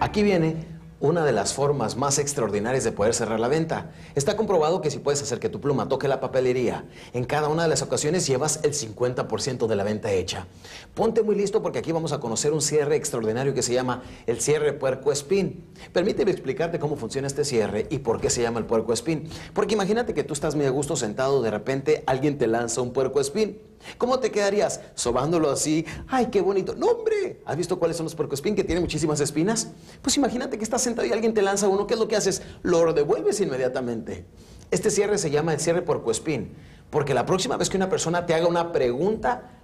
[0.00, 0.56] Aquí viene
[0.98, 3.90] una de las formas más extraordinarias de poder cerrar la venta.
[4.14, 7.64] Está comprobado que si puedes hacer que tu pluma toque la papelería, en cada una
[7.64, 10.46] de las ocasiones llevas el 50% de la venta hecha.
[10.94, 14.40] Ponte muy listo porque aquí vamos a conocer un cierre extraordinario que se llama el
[14.40, 15.66] cierre puerco espín.
[15.92, 19.28] Permíteme explicarte cómo funciona este cierre y por qué se llama el puerco espín.
[19.52, 22.92] Porque imagínate que tú estás muy a gusto sentado, de repente alguien te lanza un
[22.92, 23.58] puerco espín.
[23.98, 24.80] ¿Cómo te quedarías?
[24.94, 25.86] Sobándolo así.
[26.08, 26.74] ¡Ay, qué bonito!
[26.74, 27.40] ¡No, hombre!
[27.44, 29.72] ¿Has visto cuáles son los puercoespín que tienen muchísimas espinas?
[30.02, 31.86] Pues imagínate que estás sentado y alguien te lanza uno.
[31.86, 32.42] ¿Qué es lo que haces?
[32.62, 34.26] Lo devuelves inmediatamente.
[34.70, 36.54] Este cierre se llama el cierre puercoespín.
[36.90, 39.62] Porque la próxima vez que una persona te haga una pregunta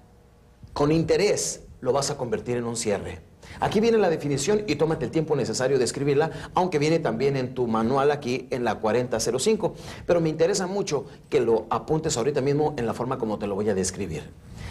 [0.73, 3.21] con interés, lo vas a convertir en un cierre.
[3.60, 7.54] Aquí viene la definición y tómate el tiempo necesario de escribirla, aunque viene también en
[7.54, 9.74] tu manual aquí en la 4005.
[10.06, 13.54] Pero me interesa mucho que lo apuntes ahorita mismo en la forma como te lo
[13.54, 14.30] voy a describir.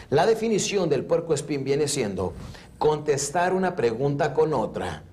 [0.10, 2.34] La definición del puerco espín viene siendo
[2.78, 5.04] contestar una pregunta con otra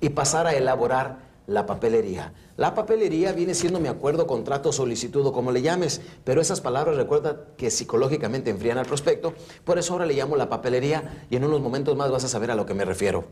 [0.00, 2.32] y pasar a elaborar la papelería.
[2.56, 6.96] La papelería viene siendo mi acuerdo, contrato, solicitud o como le llames, pero esas palabras
[6.96, 11.44] recuerda que psicológicamente enfrían al prospecto, por eso ahora le llamo la papelería y en
[11.44, 13.24] unos momentos más vas a saber a lo que me refiero.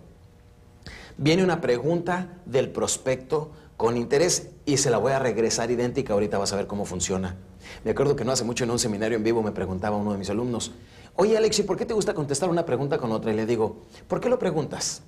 [1.16, 6.38] Viene una pregunta del prospecto con interés y se la voy a regresar idéntica, ahorita
[6.38, 7.36] vas a ver cómo funciona.
[7.84, 10.18] Me acuerdo que no hace mucho en un seminario en vivo me preguntaba uno de
[10.18, 10.72] mis alumnos,
[11.16, 13.32] oye Alexi, ¿por qué te gusta contestar una pregunta con otra?
[13.32, 15.02] Y le digo, ¿por qué lo preguntas?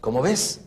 [0.00, 0.62] Como ves,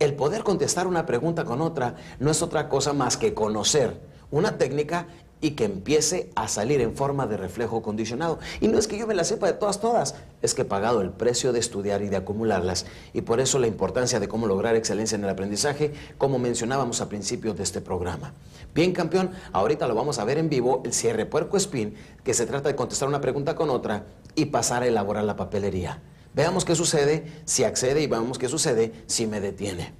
[0.00, 4.56] el poder contestar una pregunta con otra no es otra cosa más que conocer una
[4.58, 5.06] técnica
[5.42, 8.38] y que empiece a salir en forma de reflejo condicionado.
[8.60, 11.00] Y no es que yo me la sepa de todas, todas, es que he pagado
[11.00, 12.86] el precio de estudiar y de acumularlas.
[13.14, 17.08] Y por eso la importancia de cómo lograr excelencia en el aprendizaje, como mencionábamos a
[17.08, 18.34] principios de este programa.
[18.74, 22.46] Bien, campeón, ahorita lo vamos a ver en vivo, el cierre puerco spin, que se
[22.46, 24.04] trata de contestar una pregunta con otra
[24.34, 26.00] y pasar a elaborar la papelería.
[26.34, 29.92] Veamos qué sucede si accede y veamos qué sucede si me detiene.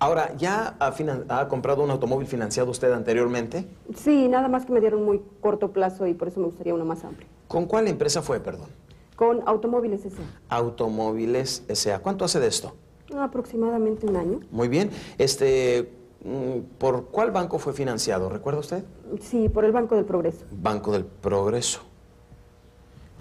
[0.00, 3.66] Ahora, ¿ya ha, comprado un automóvil financiado usted anteriormente?
[3.96, 6.84] Sí, nada más que me dieron muy corto plazo y por eso me gustaría uno
[6.84, 7.26] más amplio.
[7.48, 8.68] ¿Con cuál empresa fue, perdón?
[9.16, 10.54] Con Automóviles S.A.
[10.56, 11.98] Automóviles S.A.
[11.98, 12.76] ¿Cuánto hace de esto?
[13.18, 14.40] Aproximadamente un año.
[14.52, 14.90] Muy bien.
[15.16, 15.90] Este,
[16.22, 18.28] mm, ¿Por cuál banco fue financiado?
[18.28, 18.84] ¿Recuerda usted?
[19.20, 20.44] Sí, por el Banco del Progreso.
[20.52, 21.80] Banco del Progreso.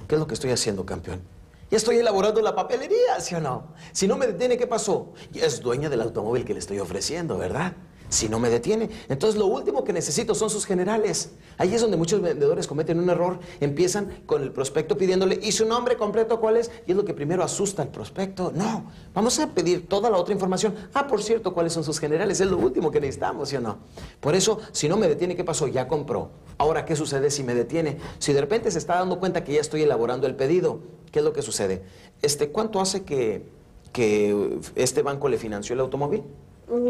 [0.07, 1.21] ¿Qué es lo que estoy haciendo, campeón?
[1.69, 3.73] Ya estoy elaborando la papelería, ¿sí o no?
[3.91, 5.13] Si no me detiene, ¿qué pasó?
[5.31, 7.73] Ya es dueña del automóvil que le estoy ofreciendo, ¿verdad?
[8.09, 11.31] Si no me detiene, entonces lo último que necesito son sus generales.
[11.57, 13.39] Ahí es donde muchos vendedores cometen un error.
[13.59, 16.71] Empiezan con el prospecto pidiéndole, ¿y su nombre completo cuál es?
[16.85, 18.53] Y es lo que primero asusta al prospecto.
[18.55, 20.73] No, vamos a pedir toda la otra información.
[20.93, 22.39] Ah, por cierto, ¿cuáles son sus generales?
[22.39, 23.79] Es lo último que necesitamos, ¿sí o no?
[24.21, 25.67] Por eso, si no me detiene, ¿qué pasó?
[25.67, 26.29] Ya compró.
[26.57, 27.97] Ahora, ¿qué sucede si me detiene?
[28.19, 30.79] Si de repente se está dando cuenta que ya estoy elaborando el pedido,
[31.11, 31.83] ¿qué es lo que sucede?
[32.21, 33.43] Este, ¿Cuánto hace que,
[33.91, 36.23] que este banco le financió el automóvil?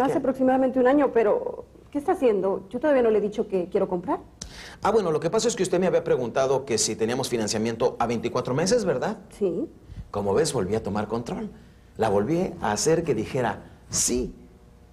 [0.01, 2.67] Hace aproximadamente un año, pero ¿qué está haciendo?
[2.69, 4.19] Yo todavía no le he dicho que quiero comprar.
[4.81, 7.95] Ah, bueno, lo que pasa es que usted me había preguntado que si teníamos financiamiento
[7.99, 9.17] a 24 meses, ¿verdad?
[9.37, 9.69] Sí.
[10.09, 11.51] Como ves, volví a tomar control.
[11.97, 14.33] La volví a hacer que dijera sí.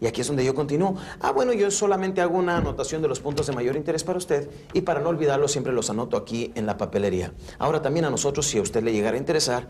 [0.00, 0.96] Y aquí es donde yo continúo.
[1.20, 4.50] Ah, bueno, yo solamente hago una anotación de los puntos de mayor interés para usted
[4.74, 7.32] y para no olvidarlo siempre los anoto aquí en la papelería.
[7.58, 9.68] Ahora también a nosotros, si a usted le llegara a interesar,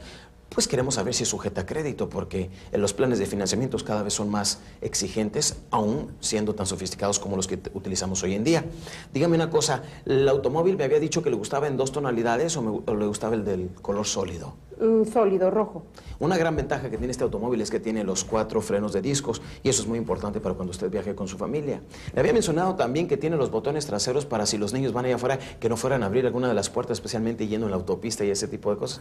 [0.54, 4.14] pues queremos saber si es sujeta a crédito, porque los planes de financiamiento cada vez
[4.14, 8.64] son más exigentes, aún siendo tan sofisticados como los que utilizamos hoy en día.
[9.12, 12.82] Dígame una cosa, ¿el automóvil me había dicho que le gustaba en dos tonalidades o,
[12.86, 14.54] le gustaba el del color sólido?
[14.80, 15.84] Mm, sólido, rojo.
[16.18, 19.42] Una gran ventaja que tiene este automóvil es que tiene los cuatro frenos de discos
[19.62, 21.80] y eso es muy importante para cuando usted viaje con su familia.
[22.12, 25.16] Le había mencionado también que tiene los botones traseros para si los niños van allá
[25.16, 28.24] afuera que no fueran a abrir alguna de las puertas, especialmente yendo en la autopista
[28.24, 29.00] y ese tipo de cosas.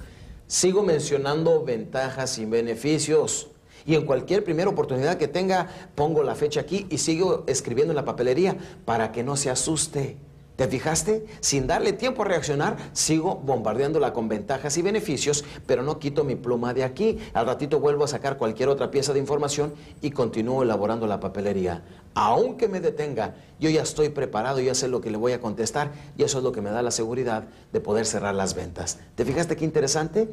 [0.54, 3.48] Sigo mencionando ventajas y beneficios.
[3.88, 7.96] Y en cualquier primera oportunidad que tenga, pongo la fecha aquí y sigo escribiendo en
[7.96, 8.56] la papelería
[8.86, 10.16] para que no se asuste.
[10.56, 11.26] ¿Te fijaste?
[11.40, 16.36] Sin darle tiempo a reaccionar, sigo bombardeándola con ventajas y beneficios, pero no quito mi
[16.36, 17.18] pluma de aquí.
[17.34, 21.84] Al ratito vuelvo a sacar cualquier otra pieza de información y continúo elaborando la papelería.
[22.14, 25.92] Aunque me detenga, yo ya estoy preparado, ya sé lo que le voy a contestar
[26.16, 29.00] y eso es lo que me da la seguridad de poder cerrar las ventas.
[29.16, 30.30] ¿Te fijaste qué interesante?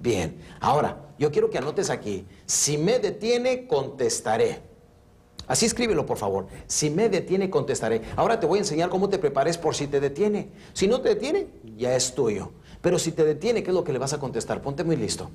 [0.00, 4.62] Bien, ahora, yo quiero que anotes aquí, si me detiene, contestaré.
[5.48, 6.46] Así escríbelo, por favor.
[6.66, 8.02] Si me detiene, contestaré.
[8.16, 10.50] Ahora te voy a enseñar cómo te prepares por si te detiene.
[10.74, 12.52] Si no te detiene, ya es tuyo.
[12.82, 14.60] Pero si te detiene, ¿qué es lo que le vas a contestar?
[14.60, 15.30] Ponte muy listo.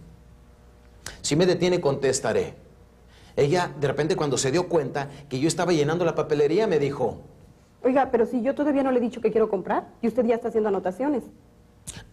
[1.21, 2.53] Si me detiene, contestaré.
[3.35, 7.21] Ella, de repente, cuando se dio cuenta que yo estaba llenando la papelería, me dijo...
[7.83, 10.35] Oiga, pero si yo todavía no le he dicho que quiero comprar y usted ya
[10.35, 11.23] está haciendo anotaciones.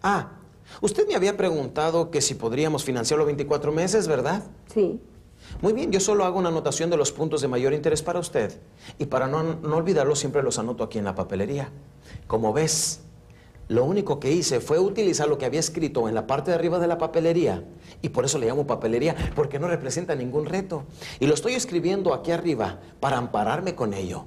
[0.01, 0.31] Ah,
[0.79, 4.43] usted me había preguntado que si podríamos financiarlo 24 meses, ¿verdad?
[4.73, 4.99] Sí.
[5.61, 8.59] Muy bien, yo solo hago una anotación de los puntos de mayor interés para usted.
[8.97, 11.69] Y para no, no olvidarlo, siempre los anoto aquí en la papelería.
[12.27, 13.01] Como ves,
[13.67, 16.79] lo único que hice fue utilizar lo que había escrito en la parte de arriba
[16.79, 17.63] de la papelería.
[18.01, 20.83] Y por eso le llamo papelería, porque no representa ningún reto.
[21.19, 24.25] Y lo estoy escribiendo aquí arriba para ampararme con ello.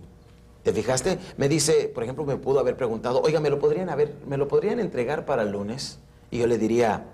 [0.63, 1.19] ¿Te fijaste?
[1.37, 4.49] Me dice, por ejemplo, me pudo haber preguntado, oiga, ¿me lo podrían, haber, ¿me lo
[4.49, 5.99] podrían entregar para el lunes?
[6.31, 7.07] Y yo le diría,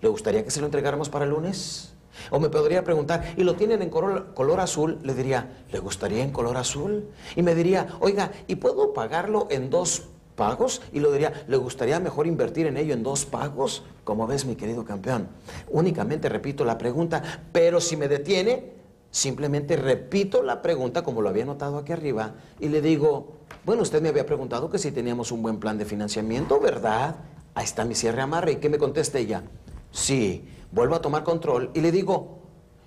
[0.00, 1.94] ¿le gustaría que se lo entregáramos para el lunes?
[2.30, 4.98] O me podría preguntar, ¿y lo tienen en color, color, azul?
[5.02, 7.08] Le diría, ¿le gustaría en color azul?
[7.36, 10.82] Y me diría, oiga, ¿y puedo pagarlo en dos pagos?
[10.92, 13.84] Y lo diría, ¿le gustaría mejor invertir en ello en dos pagos?
[14.04, 15.28] Como ves, mi querido campeón,
[15.68, 17.22] únicamente repito la pregunta,
[17.52, 18.72] pero si me detiene,
[19.10, 24.02] simplemente repito la pregunta como lo había notado aquí arriba y le digo, bueno, usted
[24.02, 27.16] me había preguntado que si teníamos un buen plan de financiamiento, ¿verdad?
[27.58, 28.52] Ahí está mi cierre amarre.
[28.52, 29.42] ¿Y qué me contesta ella?
[29.90, 32.38] Sí, vuelvo a tomar control y le digo,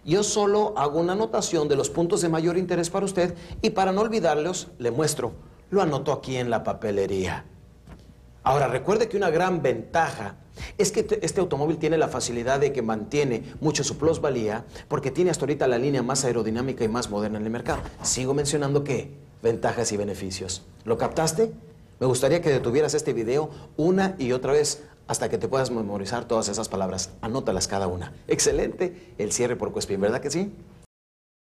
[0.06, 3.92] yo solo hago una anotación de los puntos de mayor interés para usted y para
[3.92, 5.34] no olvidarlos, le muestro.
[5.72, 7.44] Lo anoto aquí en la papelería.
[8.44, 10.38] Ahora, recuerde que una gran ventaja
[10.78, 15.32] es que este automóvil tiene la facilidad de que mantiene mucho su plusvalía porque tiene
[15.32, 17.82] hasta ahorita la línea más aerodinámica y más moderna en el mercado.
[18.04, 19.12] Sigo mencionando que
[19.44, 20.64] ventajas y beneficios.
[20.86, 21.52] ¿Lo captaste?
[22.02, 26.26] Me gustaría que detuvieras este video una y otra vez hasta que te puedas memorizar
[26.26, 27.12] todas esas palabras.
[27.22, 28.12] Anótalas cada una.
[28.28, 30.52] Excelente el cierre por Cuespin, ¿verdad que sí?